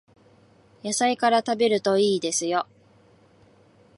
[0.83, 2.65] 野菜から食べるといいですよ